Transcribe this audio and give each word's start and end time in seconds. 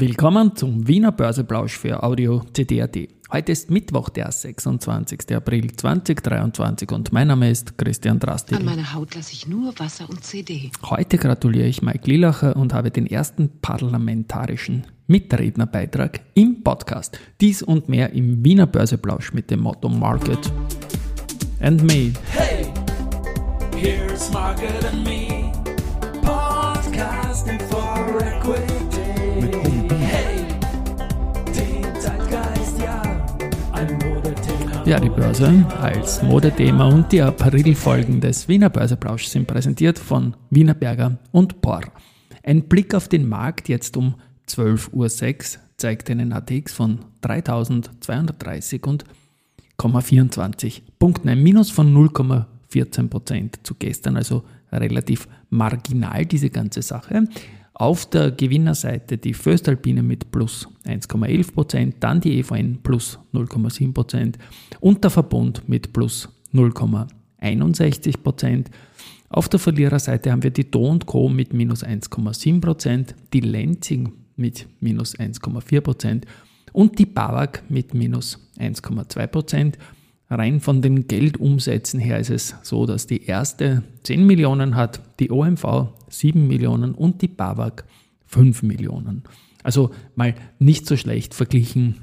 Willkommen 0.00 0.54
zum 0.54 0.86
Wiener 0.86 1.10
Börseplausch 1.10 1.76
für 1.76 2.04
Audio 2.04 2.44
CD.at. 2.52 2.96
Heute 3.32 3.50
ist 3.50 3.68
Mittwoch, 3.68 4.10
der 4.10 4.30
26. 4.30 5.34
April 5.34 5.72
2023 5.72 6.92
und 6.92 7.12
mein 7.12 7.26
Name 7.26 7.50
ist 7.50 7.76
Christian 7.76 8.20
Drastil. 8.20 8.58
An 8.58 8.64
meiner 8.64 8.94
Haut 8.94 9.16
lasse 9.16 9.32
ich 9.32 9.48
nur 9.48 9.76
Wasser 9.80 10.08
und 10.08 10.22
CD. 10.22 10.70
Heute 10.88 11.18
gratuliere 11.18 11.66
ich 11.66 11.82
Mike 11.82 12.08
Lillacher 12.08 12.54
und 12.54 12.74
habe 12.74 12.92
den 12.92 13.08
ersten 13.08 13.50
parlamentarischen 13.60 14.86
Mitrednerbeitrag 15.08 16.20
im 16.34 16.62
Podcast. 16.62 17.18
Dies 17.40 17.64
und 17.64 17.88
mehr 17.88 18.12
im 18.12 18.44
Wiener 18.44 18.68
Börseplausch 18.68 19.32
mit 19.32 19.50
dem 19.50 19.62
Motto 19.62 19.88
Market 19.88 20.52
and 21.58 21.82
Me. 21.82 22.12
Hey, 22.30 22.72
here's 23.74 24.30
Market 24.32 24.84
and 24.92 25.02
Me, 25.02 25.50
podcasting 26.22 27.58
for 27.68 28.22
Equity. 28.22 28.87
Ja, 34.88 34.98
die 34.98 35.10
Börse 35.10 35.66
als 35.82 36.22
Modethema 36.22 36.88
und 36.88 37.12
die 37.12 37.20
Aprilfolgen 37.20 38.22
des 38.22 38.48
Wiener 38.48 38.70
Börseplausch 38.70 39.26
sind 39.26 39.46
präsentiert 39.46 39.98
von 39.98 40.34
Wiener 40.48 40.72
Berger 40.72 41.18
und 41.30 41.60
Por. 41.60 41.82
Ein 42.42 42.62
Blick 42.62 42.94
auf 42.94 43.06
den 43.06 43.28
Markt 43.28 43.68
jetzt 43.68 43.98
um 43.98 44.14
12.06 44.48 44.94
Uhr 44.94 45.62
zeigt 45.76 46.08
einen 46.10 46.32
ATX 46.32 46.72
von 46.72 47.00
3230 47.20 48.86
und 48.86 49.04
0,24 49.78 50.80
Punkten, 50.98 51.28
ein 51.28 51.42
Minus 51.42 51.70
von 51.70 51.94
0,14 51.94 53.08
Prozent 53.08 53.58
zu 53.64 53.74
gestern, 53.74 54.16
also 54.16 54.44
relativ 54.72 55.28
marginal 55.50 56.24
diese 56.24 56.48
ganze 56.48 56.80
Sache. 56.80 57.28
Auf 57.78 58.06
der 58.06 58.32
Gewinnerseite 58.32 59.18
die 59.18 59.32
Föstalpine 59.32 60.02
mit 60.02 60.32
plus 60.32 60.66
1,11 60.84 61.54
Prozent, 61.54 61.94
dann 62.00 62.20
die 62.20 62.40
EVN 62.40 62.80
plus 62.82 63.20
0,7 63.32 63.94
Prozent 63.94 64.36
und 64.80 65.04
der 65.04 65.12
Verbund 65.12 65.68
mit 65.68 65.92
plus 65.92 66.28
0,61 66.52 68.20
Prozent. 68.20 68.68
Auf 69.28 69.48
der 69.48 69.60
Verliererseite 69.60 70.32
haben 70.32 70.42
wir 70.42 70.50
die 70.50 70.68
Do 70.68 70.98
Co. 71.06 71.28
mit 71.28 71.52
minus 71.52 71.84
1,7 71.84 72.60
Prozent, 72.60 73.14
die 73.32 73.40
Lenzing 73.40 74.12
mit 74.34 74.66
minus 74.80 75.16
1,4 75.16 75.80
Prozent 75.80 76.26
und 76.72 76.98
die 76.98 77.06
BAWAG 77.06 77.62
mit 77.68 77.94
minus 77.94 78.40
1,2 78.58 79.26
Prozent. 79.28 79.78
Rein 80.30 80.60
von 80.60 80.82
den 80.82 81.08
Geldumsätzen 81.08 81.98
her 82.00 82.18
ist 82.18 82.30
es 82.30 82.54
so, 82.62 82.84
dass 82.84 83.06
die 83.06 83.24
erste 83.24 83.82
10 84.02 84.26
Millionen 84.26 84.76
hat, 84.76 85.00
die 85.20 85.30
OMV 85.30 85.88
7 86.10 86.46
Millionen 86.46 86.94
und 86.94 87.22
die 87.22 87.28
BAWAG 87.28 87.84
5 88.26 88.62
Millionen. 88.62 89.22
Also 89.62 89.90
mal 90.16 90.34
nicht 90.58 90.86
so 90.86 90.96
schlecht 90.96 91.34
verglichen 91.34 91.96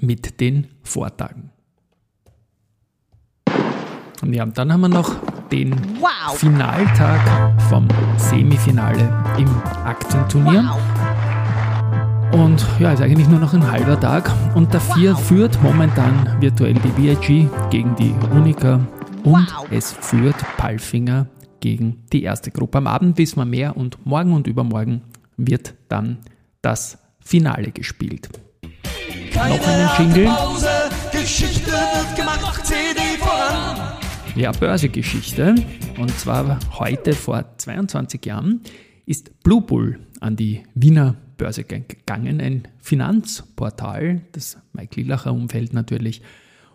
mit 0.00 0.40
den 0.40 0.68
Vortagen. 0.82 1.50
Und 4.22 4.32
ja, 4.32 4.46
dann 4.46 4.72
haben 4.72 4.80
wir 4.80 4.88
noch 4.88 5.14
den 5.50 5.72
Wow. 6.00 6.36
Finaltag 6.36 7.60
vom 7.68 7.88
Semifinale 8.16 9.00
im 9.38 9.48
Aktienturnier. 9.84 10.76
Und 12.32 12.64
ja, 12.78 12.92
ist 12.92 13.00
eigentlich 13.00 13.28
nur 13.28 13.40
noch 13.40 13.54
ein 13.54 13.70
halber 13.70 13.98
Tag. 13.98 14.30
Und 14.54 14.72
dafür 14.74 15.16
führt 15.16 15.60
momentan 15.62 16.36
virtuell 16.40 16.74
die 16.74 16.88
BIG 17.00 17.48
gegen 17.70 17.96
die 17.96 18.14
Unica 18.34 18.74
und 19.24 19.48
Wow. 19.54 19.66
es 19.70 19.92
führt 19.92 20.36
Palfinger 20.56 21.26
gegen 21.60 22.04
die 22.12 22.22
erste 22.22 22.50
Gruppe. 22.50 22.78
Am 22.78 22.86
Abend 22.86 23.18
wissen 23.18 23.36
wir 23.38 23.44
mehr 23.44 23.76
und 23.76 24.04
morgen 24.06 24.32
und 24.32 24.46
übermorgen 24.46 25.02
wird 25.36 25.74
dann 25.88 26.18
das 26.62 26.98
Finale 27.20 27.70
gespielt. 27.72 28.28
Keine 29.32 29.56
Noch 29.56 29.66
einen 29.66 29.88
Jingle. 30.14 30.26
Pause, 30.34 30.68
Geschichte 31.12 31.70
wird 31.70 32.16
gemacht, 32.16 32.64
CD 32.66 33.00
voran. 33.18 33.76
Ja, 34.36 34.52
Börsegeschichte. 34.52 35.54
Und 35.98 36.16
zwar 36.18 36.58
heute 36.78 37.12
vor 37.14 37.44
22 37.56 38.24
Jahren 38.24 38.60
ist 39.06 39.42
Blue 39.42 39.62
Bull 39.62 39.98
an 40.20 40.36
die 40.36 40.62
Wiener 40.74 41.16
Börse 41.38 41.64
gegangen, 41.64 42.40
ein 42.42 42.68
Finanzportal, 42.80 44.20
das 44.32 44.58
Mike 44.74 45.00
Lillacher 45.00 45.32
Umfeld 45.32 45.72
natürlich. 45.72 46.20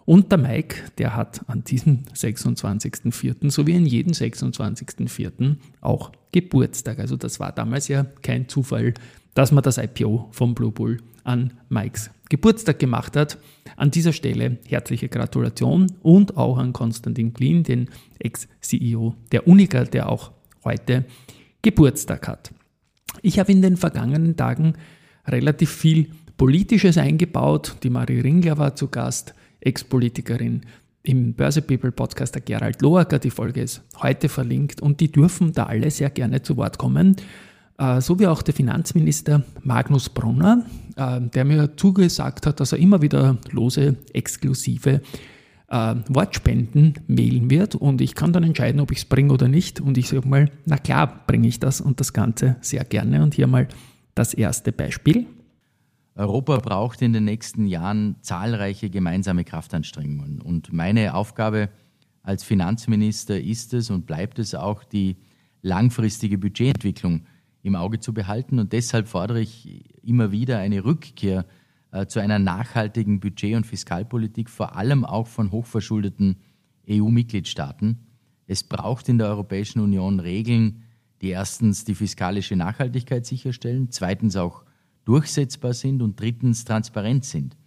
Und 0.06 0.32
der 0.32 0.40
Mike, 0.40 0.78
der 0.98 1.16
hat 1.16 1.48
an 1.48 1.64
diesem 1.64 2.04
26.04. 2.14 3.52
sowie 3.52 3.76
an 3.76 3.86
jedem 3.86 4.14
26.04. 4.14 5.58
auch 5.82 6.12
Geburtstag. 6.32 7.00
Also 7.00 7.16
das 7.16 7.40
war 7.40 7.52
damals 7.52 7.88
ja 7.88 8.06
kein 8.22 8.50
Zufall, 8.50 8.96
dass 9.36 9.52
man 9.52 9.64
das 9.64 9.78
IPO 9.78 10.30
von 10.32 10.56
Blue 10.56 10.72
Bull 10.72 10.98
an 11.24 11.54
Mikes 11.70 12.10
Geburtstag 12.30 12.80
gemacht 12.80 13.16
hat. 13.16 13.38
An 13.78 13.92
dieser 13.92 14.12
Stelle 14.12 14.58
herzliche 14.68 15.08
Gratulation 15.08 15.92
und 16.02 16.36
auch 16.36 16.58
an 16.58 16.74
Konstantin 16.74 17.34
Klien, 17.34 17.64
den 17.64 17.90
Ex-CEO 18.20 19.16
der 19.32 19.48
Unica, 19.48 19.84
der 19.84 20.10
auch 20.10 20.32
heute 20.64 21.06
Geburtstag 21.62 22.28
hat. 22.28 22.52
Ich 23.26 23.40
habe 23.40 23.54
in 23.54 23.62
den 23.62 23.78
vergangenen 23.78 24.36
Tagen 24.36 24.74
relativ 25.26 25.72
viel 25.72 26.10
Politisches 26.36 26.98
eingebaut. 26.98 27.78
Die 27.82 27.90
Marie 27.90 28.20
Ringler 28.20 28.58
war 28.58 28.76
zu 28.76 28.90
Gast, 28.90 29.34
Ex-Politikerin. 29.62 30.62
Im 31.04 31.34
Börse 31.34 31.62
People 31.62 31.94
Podcast 31.94 32.36
der 32.36 32.42
Gerald 32.42 32.82
Loacker, 32.82 33.20
die 33.20 33.30
Folge 33.30 33.62
ist 33.62 33.82
heute 34.02 34.28
verlinkt 34.28 34.82
und 34.82 35.00
die 35.00 35.10
dürfen 35.10 35.54
da 35.54 35.68
alle 35.68 35.90
sehr 35.90 36.10
gerne 36.10 36.42
zu 36.42 36.58
Wort 36.58 36.78
kommen. 36.78 37.16
Äh, 37.78 38.02
So 38.02 38.20
wie 38.20 38.28
auch 38.28 38.42
der 38.42 38.54
Finanzminister 38.54 39.44
Magnus 39.64 40.10
Brunner, 40.10 40.66
äh, 40.98 41.22
der 41.22 41.46
mir 41.46 41.78
zugesagt 41.78 42.46
hat, 42.46 42.60
dass 42.60 42.74
er 42.74 42.80
immer 42.80 43.02
wieder 43.02 43.38
lose, 43.52 43.96
exklusive 44.14 45.02
äh, 45.74 45.96
Wortspenden 46.08 46.94
mailen 47.08 47.50
wird 47.50 47.74
und 47.74 48.00
ich 48.00 48.14
kann 48.14 48.32
dann 48.32 48.44
entscheiden, 48.44 48.80
ob 48.80 48.92
ich 48.92 49.00
es 49.00 49.06
bringe 49.06 49.34
oder 49.34 49.48
nicht. 49.48 49.82
Und 49.82 49.98
ich 49.98 50.08
sage 50.08 50.28
mal, 50.28 50.52
na 50.66 50.78
klar, 50.78 51.24
bringe 51.26 51.48
ich 51.48 51.60
das 51.60 51.82
und 51.82 52.00
das 52.00 52.14
Ganze 52.14 52.58
sehr 52.62 52.86
gerne. 52.86 53.24
Und 53.24 53.34
hier 53.34 53.48
mal 53.48 53.68
das 54.14 54.36
erste 54.36 54.72
Beispiel. 54.72 55.26
Europa 56.16 56.58
braucht 56.58 57.02
in 57.02 57.12
den 57.12 57.26
nächsten 57.26 57.66
Jahren 57.66 58.18
zahlreiche 58.22 58.92
gemeinsame 58.92 59.44
Kraftanstrengungen. 59.44 60.42
Und 60.42 60.72
meine 60.72 61.16
Aufgabe 61.16 61.70
als 62.22 62.44
Finanzminister 62.44 63.42
ist 63.42 63.74
es 63.74 63.90
und 63.90 64.06
bleibt 64.06 64.38
es 64.38 64.54
auch, 64.54 64.84
die 64.84 65.18
langfristige 65.64 66.38
Budgetentwicklung 66.38 67.26
im 67.64 67.76
Auge 67.76 68.00
zu 68.00 68.14
behalten. 68.14 68.60
Und 68.60 68.74
deshalb 68.74 69.08
fordere 69.08 69.42
ich 69.42 69.86
immer 70.04 70.32
wieder 70.32 70.60
eine 70.60 70.86
Rückkehr 70.86 71.46
zu 72.08 72.20
einer 72.20 72.40
nachhaltigen 72.40 73.20
Budget- 73.20 73.56
und 73.56 73.66
Fiskalpolitik, 73.66 74.50
vor 74.50 74.76
allem 74.76 75.06
auch 75.06 75.28
von 75.28 75.52
hochverschuldeten 75.52 76.38
EU-Mitgliedstaaten. 76.90 78.00
Es 78.48 78.64
braucht 78.64 79.10
in 79.10 79.18
der 79.18 79.28
Europäischen 79.28 79.80
Union 79.80 80.20
Regeln, 80.20 80.84
die 81.22 81.30
erstens 81.30 81.86
die 81.86 81.96
fiskalische 81.96 82.56
Nachhaltigkeit 82.56 83.26
sicherstellen, 83.26 83.90
zweitens 83.92 84.36
auch 84.36 84.66
durchsetzbar 85.06 85.74
sind 85.74 86.02
und 86.02 86.20
drittens 86.20 86.66
transparent 86.66 87.26
sind. 87.26 87.58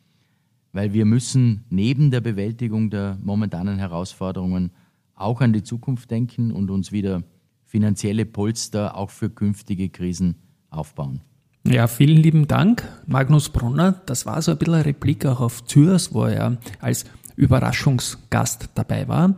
Weil 0.72 0.92
wir 0.92 1.04
müssen 1.04 1.65
neben 1.70 2.10
der 2.10 2.20
Bewältigung 2.20 2.91
der 2.91 3.19
momentanen 3.22 3.78
Herausforderungen 3.78 4.72
auch 5.15 5.41
an 5.41 5.53
die 5.53 5.62
Zukunft 5.62 6.10
denken 6.10 6.50
und 6.53 6.70
uns 6.70 6.92
wieder 6.92 7.22
finanzielle 7.65 8.26
Polster 8.26 8.97
auch 8.97 9.10
für 9.10 9.31
künftige 9.31 9.88
Krisen 9.88 10.36
aufbauen. 10.69 11.22
Ja, 11.69 11.88
vielen 11.88 12.19
lieben 12.22 12.47
Dank, 12.47 12.88
Magnus 13.06 13.49
Brunner. 13.49 14.00
Das 14.06 14.25
war 14.25 14.41
so 14.41 14.53
ein 14.53 14.59
bisschen 14.59 14.75
eine 14.75 14.84
Replik 14.84 15.27
auch 15.27 15.41
auf 15.41 15.65
Zürs, 15.65 16.15
wo 16.15 16.25
er 16.25 16.59
als 16.81 17.06
Überraschungsgast 17.34 18.71
dabei 18.77 19.09
war. 19.09 19.34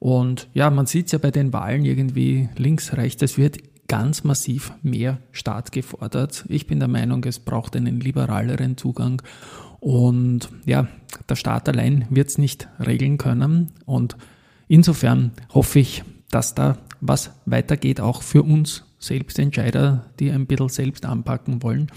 Und 0.00 0.48
ja, 0.54 0.70
man 0.70 0.86
sieht 0.86 1.06
es 1.06 1.12
ja 1.12 1.18
bei 1.18 1.30
den 1.30 1.52
Wahlen 1.52 1.84
irgendwie 1.84 2.48
links, 2.56 2.94
rechts, 2.94 3.22
es 3.22 3.38
wird 3.38 3.58
ganz 3.86 4.24
massiv 4.24 4.72
mehr 4.82 5.18
Staat 5.30 5.70
gefordert. 5.70 6.44
Ich 6.48 6.66
bin 6.66 6.80
der 6.80 6.88
Meinung, 6.88 7.22
es 7.24 7.38
braucht 7.38 7.76
einen 7.76 8.00
liberaleren 8.00 8.76
Zugang. 8.76 9.22
Und 9.78 10.50
ja, 10.66 10.88
der 11.28 11.36
Staat 11.36 11.68
allein 11.68 12.06
wird 12.10 12.28
es 12.28 12.38
nicht 12.38 12.68
regeln 12.84 13.18
können. 13.18 13.70
Und 13.86 14.16
insofern 14.66 15.30
hoffe 15.54 15.78
ich, 15.78 16.02
dass 16.28 16.56
da 16.56 16.78
was 17.00 17.30
weitergeht, 17.46 18.00
auch 18.00 18.22
für 18.22 18.42
uns 18.42 18.84
Selbstentscheider, 18.98 20.10
die 20.18 20.30
ein 20.30 20.46
bisschen 20.46 20.68
selbst 20.68 21.06
anpacken 21.06 21.62
wollen. 21.62 21.88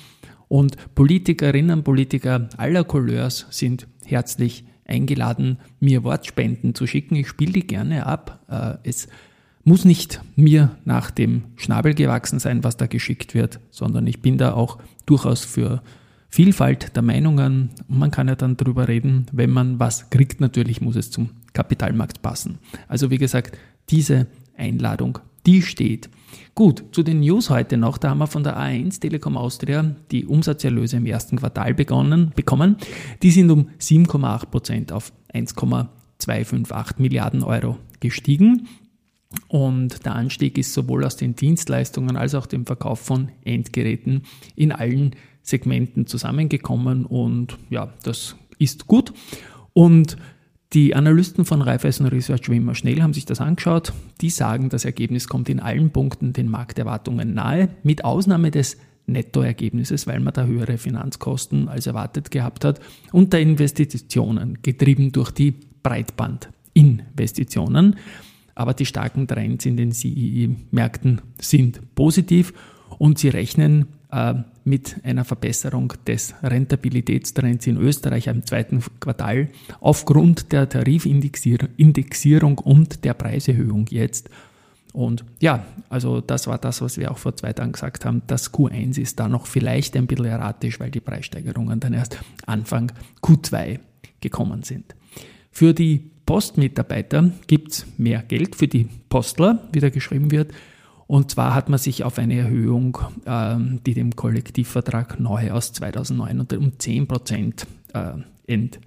Und 0.47 0.75
Politikerinnen, 0.95 1.83
Politiker 1.83 2.49
aller 2.57 2.83
Couleurs 2.83 3.47
sind 3.49 3.87
herzlich 4.05 4.65
eingeladen, 4.85 5.57
mir 5.79 6.03
Wortspenden 6.03 6.75
zu 6.75 6.85
schicken. 6.87 7.15
Ich 7.15 7.29
spiele 7.29 7.53
die 7.53 7.67
gerne 7.67 8.05
ab. 8.05 8.39
Äh, 8.49 8.87
Es 8.87 9.07
muss 9.63 9.85
nicht 9.85 10.21
mir 10.35 10.75
nach 10.85 11.11
dem 11.11 11.43
Schnabel 11.55 11.93
gewachsen 11.93 12.39
sein, 12.39 12.63
was 12.63 12.77
da 12.77 12.87
geschickt 12.87 13.33
wird, 13.33 13.59
sondern 13.69 14.07
ich 14.07 14.21
bin 14.21 14.37
da 14.37 14.53
auch 14.53 14.79
durchaus 15.05 15.45
für 15.45 15.81
Vielfalt 16.29 16.95
der 16.95 17.03
Meinungen. 17.03 17.69
Man 17.87 18.09
kann 18.11 18.27
ja 18.27 18.35
dann 18.35 18.57
drüber 18.57 18.87
reden, 18.87 19.25
wenn 19.31 19.49
man 19.49 19.79
was 19.79 20.09
kriegt. 20.09 20.39
Natürlich 20.39 20.81
muss 20.81 20.95
es 20.95 21.11
zum 21.11 21.29
Kapitalmarkt 21.53 22.21
passen. 22.21 22.57
Also 22.87 23.11
wie 23.11 23.17
gesagt, 23.17 23.57
diese 23.89 24.27
Einladung 24.57 25.19
die 25.45 25.61
steht. 25.61 26.09
Gut, 26.55 26.83
zu 26.91 27.03
den 27.03 27.21
News 27.21 27.49
heute 27.49 27.77
noch. 27.77 27.97
Da 27.97 28.09
haben 28.09 28.19
wir 28.19 28.27
von 28.27 28.43
der 28.43 28.57
A1 28.57 28.99
Telekom 28.99 29.37
Austria 29.37 29.95
die 30.11 30.25
Umsatzerlöse 30.25 30.97
im 30.97 31.05
ersten 31.05 31.37
Quartal 31.37 31.73
begonnen, 31.73 32.31
bekommen. 32.35 32.77
Die 33.23 33.31
sind 33.31 33.49
um 33.51 33.69
7,8 33.79 34.45
Prozent 34.47 34.91
auf 34.91 35.13
1,258 35.33 36.99
Milliarden 36.99 37.43
Euro 37.43 37.77
gestiegen. 37.99 38.67
Und 39.47 40.05
der 40.05 40.15
Anstieg 40.15 40.57
ist 40.57 40.73
sowohl 40.73 41.05
aus 41.05 41.15
den 41.15 41.35
Dienstleistungen 41.35 42.17
als 42.17 42.35
auch 42.35 42.45
dem 42.45 42.65
Verkauf 42.65 42.99
von 42.99 43.29
Endgeräten 43.43 44.23
in 44.55 44.71
allen 44.71 45.15
Segmenten 45.41 46.05
zusammengekommen. 46.05 47.05
Und 47.05 47.57
ja, 47.69 47.93
das 48.03 48.35
ist 48.59 48.87
gut. 48.87 49.13
Und 49.73 50.17
die 50.73 50.95
Analysten 50.95 51.43
von 51.43 51.61
Raiffeisen 51.61 52.05
Research 52.05 52.49
wie 52.49 52.55
immer 52.57 52.75
schnell 52.75 53.01
haben 53.01 53.13
sich 53.13 53.25
das 53.25 53.41
angeschaut. 53.41 53.91
Die 54.21 54.29
sagen, 54.29 54.69
das 54.69 54.85
Ergebnis 54.85 55.27
kommt 55.27 55.49
in 55.49 55.59
allen 55.59 55.91
Punkten 55.91 56.31
den 56.31 56.47
Markterwartungen 56.47 57.33
nahe, 57.33 57.67
mit 57.83 58.05
Ausnahme 58.05 58.51
des 58.51 58.77
Nettoergebnisses, 59.05 60.07
weil 60.07 60.21
man 60.21 60.33
da 60.33 60.45
höhere 60.45 60.77
Finanzkosten 60.77 61.67
als 61.67 61.87
erwartet 61.87 62.31
gehabt 62.31 62.63
hat 62.63 62.79
und 63.11 63.33
der 63.33 63.41
Investitionen, 63.41 64.59
getrieben 64.61 65.11
durch 65.11 65.31
die 65.31 65.55
Breitbandinvestitionen. 65.83 67.97
Aber 68.55 68.73
die 68.73 68.85
starken 68.85 69.27
Trends 69.27 69.65
in 69.65 69.75
den 69.75 69.91
CEE-Märkten 69.91 71.19
sind 71.39 71.81
positiv 71.95 72.53
und 72.97 73.19
sie 73.19 73.29
rechnen 73.29 73.87
mit 74.65 74.97
einer 75.03 75.23
Verbesserung 75.23 75.93
des 76.05 76.33
Rentabilitätstrends 76.43 77.65
in 77.67 77.77
Österreich 77.77 78.27
im 78.27 78.45
zweiten 78.45 78.83
Quartal 78.99 79.47
aufgrund 79.79 80.51
der 80.51 80.67
Tarifindexierung 80.67 82.57
und 82.57 83.05
der 83.05 83.13
Preiserhöhung 83.13 83.87
jetzt. 83.89 84.29
Und 84.93 85.23
ja, 85.39 85.65
also 85.89 86.19
das 86.19 86.47
war 86.47 86.57
das, 86.57 86.81
was 86.81 86.97
wir 86.97 87.11
auch 87.11 87.17
vor 87.17 87.35
zwei 87.37 87.53
Tagen 87.53 87.71
gesagt 87.71 88.03
haben. 88.03 88.23
Das 88.27 88.53
Q1 88.53 88.99
ist 88.99 89.19
da 89.19 89.29
noch 89.29 89.47
vielleicht 89.47 89.95
ein 89.95 90.07
bisschen 90.07 90.25
erratisch, 90.25 90.79
weil 90.79 90.91
die 90.91 90.99
Preissteigerungen 90.99 91.79
dann 91.79 91.93
erst 91.93 92.19
Anfang 92.45 92.91
Q2 93.21 93.79
gekommen 94.19 94.63
sind. 94.63 94.93
Für 95.51 95.73
die 95.73 96.11
Postmitarbeiter 96.25 97.31
gibt 97.47 97.71
es 97.71 97.85
mehr 97.97 98.21
Geld 98.21 98.55
für 98.55 98.67
die 98.67 98.87
Postler, 99.09 99.67
wie 99.71 99.79
da 99.79 99.89
geschrieben 99.89 100.31
wird. 100.31 100.53
Und 101.11 101.29
zwar 101.29 101.53
hat 101.53 101.67
man 101.67 101.77
sich 101.77 102.05
auf 102.05 102.17
eine 102.19 102.37
Erhöhung, 102.37 102.97
ähm, 103.25 103.81
die 103.85 103.93
dem 103.93 104.15
Kollektivvertrag 104.15 105.19
neu 105.19 105.51
aus 105.51 105.73
2009 105.73 106.39
um 106.55 106.79
10 106.79 107.05
Prozent 107.05 107.67
äh, 107.93 108.13
ent, 108.47 108.79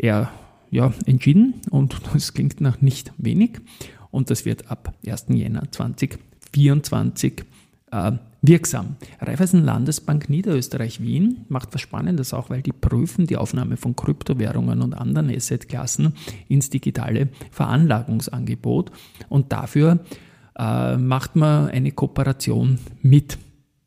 ja, 0.00 0.32
entschieden. 1.04 1.60
Und 1.68 2.00
das 2.14 2.32
klingt 2.32 2.62
nach 2.62 2.80
nicht 2.80 3.12
wenig. 3.18 3.60
Und 4.10 4.30
das 4.30 4.46
wird 4.46 4.70
ab 4.70 4.94
1. 5.06 5.26
Jänner 5.34 5.70
2024 5.70 7.44
äh, 7.90 8.12
wirksam. 8.40 8.96
Raiffeisen 9.20 9.66
Landesbank 9.66 10.30
Niederösterreich 10.30 11.02
Wien 11.02 11.44
macht 11.50 11.74
was 11.74 11.82
Spannendes 11.82 12.32
auch, 12.32 12.48
weil 12.48 12.62
die 12.62 12.72
prüfen 12.72 13.26
die 13.26 13.36
Aufnahme 13.36 13.76
von 13.76 13.94
Kryptowährungen 13.94 14.80
und 14.80 14.94
anderen 14.94 15.28
Assetklassen 15.28 16.14
ins 16.48 16.70
digitale 16.70 17.28
Veranlagungsangebot. 17.50 18.90
Und 19.28 19.52
dafür 19.52 20.00
äh, 20.58 20.96
macht 20.96 21.36
man 21.36 21.68
eine 21.68 21.92
Kooperation 21.92 22.78
mit 23.02 23.38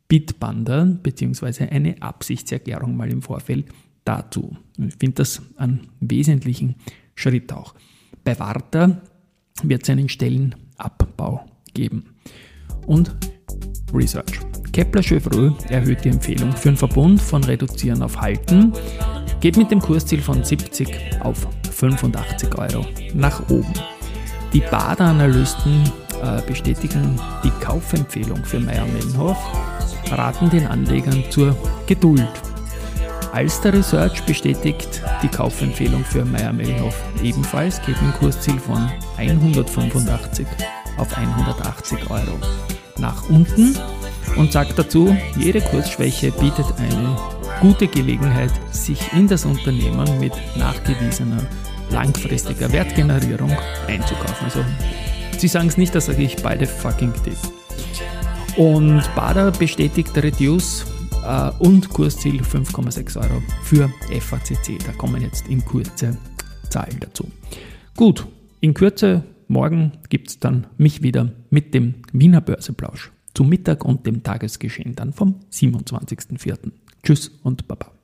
Bitbander 0.07 0.85
beziehungsweise 0.85 1.69
eine 1.69 2.01
Absichtserklärung 2.01 2.95
mal 2.95 3.11
im 3.11 3.21
Vorfeld 3.21 3.65
dazu. 4.05 4.55
Ich 4.77 4.95
finde 4.97 5.15
das 5.15 5.41
einen 5.57 5.87
wesentlichen 5.99 6.75
Schritt 7.15 7.51
auch. 7.51 7.75
Bei 8.23 8.37
Warta 8.39 9.01
wird 9.63 9.83
es 9.83 9.89
einen 9.89 10.07
Stellenabbau 10.07 11.45
geben. 11.73 12.05
Und 12.85 13.15
Research. 13.93 14.39
Kepler 14.71 15.01
Chevreux 15.01 15.53
erhöht 15.69 16.05
die 16.05 16.09
Empfehlung 16.09 16.51
für 16.51 16.69
einen 16.69 16.77
Verbund 16.77 17.21
von 17.21 17.43
Reduzieren 17.43 18.01
auf 18.03 18.19
Halten, 18.19 18.73
geht 19.39 19.57
mit 19.57 19.71
dem 19.71 19.79
Kursziel 19.79 20.21
von 20.21 20.43
70 20.43 21.21
auf 21.21 21.47
85 21.71 22.55
Euro 22.57 22.85
nach 23.13 23.49
oben. 23.49 23.73
Die 24.53 24.59
Bader-Analysten 24.59 25.83
äh, 25.83 26.06
bestätigen 26.45 27.19
die 27.43 27.51
Kaufempfehlung 27.63 28.43
für 28.43 28.59
Meyer-Mellenhof, 28.59 29.37
raten 30.11 30.49
den 30.49 30.67
Anlegern 30.67 31.23
zur 31.29 31.55
Geduld. 31.85 32.31
Alster 33.33 33.73
Research 33.73 34.23
bestätigt 34.23 35.03
die 35.21 35.27
Kaufempfehlung 35.27 36.03
für 36.03 36.25
Meyer-Mellenhof 36.25 36.95
ebenfalls, 37.21 37.81
geht 37.85 37.97
ein 38.01 38.13
Kursziel 38.13 38.57
von 38.57 38.89
185 39.17 40.47
auf 40.97 41.15
180 41.15 42.09
Euro 42.09 42.39
nach 42.97 43.29
unten 43.29 43.77
und 44.37 44.51
sagt 44.51 44.79
dazu, 44.79 45.15
jede 45.37 45.61
Kursschwäche 45.61 46.31
bietet 46.31 46.65
eine 46.79 47.15
gute 47.61 47.87
Gelegenheit, 47.87 48.51
sich 48.71 49.13
in 49.13 49.27
das 49.27 49.45
Unternehmen 49.45 50.19
mit 50.19 50.33
nachgewiesener 50.55 51.41
langfristiger 51.91 52.71
Wertgenerierung 52.71 53.55
einzukaufen. 53.87 54.45
Also 54.45 54.65
Sie 55.37 55.47
sagen 55.47 55.67
es 55.67 55.77
nicht, 55.77 55.93
das 55.93 56.07
sage 56.07 56.23
ich 56.23 56.35
beide 56.37 56.65
fucking 56.65 57.13
dick. 57.23 57.37
Und 58.57 59.03
Bader 59.15 59.51
bestätigt 59.51 60.17
Reduce 60.17 60.85
äh, 61.23 61.51
und 61.59 61.89
Kursziel 61.89 62.41
5,6 62.41 63.17
Euro 63.17 63.43
für 63.61 63.87
FACC. 64.19 64.79
Da 64.83 64.93
kommen 64.93 65.21
jetzt 65.21 65.47
in 65.47 65.63
Kürze 65.63 66.17
Zahlen 66.69 66.97
dazu. 66.99 67.29
Gut, 67.95 68.25
in 68.61 68.73
Kürze 68.73 69.23
morgen 69.47 69.91
gibt 70.09 70.29
es 70.29 70.39
dann 70.39 70.65
mich 70.77 71.03
wieder 71.03 71.31
mit 71.51 71.75
dem 71.75 71.95
Wiener 72.13 72.41
Börseplausch 72.41 73.11
zum 73.35 73.49
Mittag 73.49 73.85
und 73.85 74.07
dem 74.07 74.23
Tagesgeschehen 74.23 74.95
dann 74.95 75.13
vom 75.13 75.35
27.04. 75.51 76.71
Tschüss 77.03 77.29
und 77.43 77.67
Baba. 77.67 77.96